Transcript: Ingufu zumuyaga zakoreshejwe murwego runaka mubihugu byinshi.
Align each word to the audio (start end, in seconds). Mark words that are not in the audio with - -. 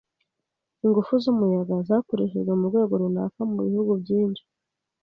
Ingufu 0.85 1.13
zumuyaga 1.23 1.75
zakoreshejwe 1.87 2.51
murwego 2.61 2.93
runaka 3.01 3.39
mubihugu 3.49 3.91
byinshi. 4.01 4.43